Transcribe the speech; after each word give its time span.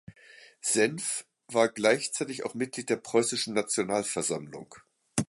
Senff 0.63 1.27
war 1.47 1.69
gleichzeitig 1.69 2.43
auch 2.43 2.55
Mitglied 2.55 2.89
der 2.89 2.95
Preußischen 2.95 3.53
Nationalversammlung. 3.53 4.73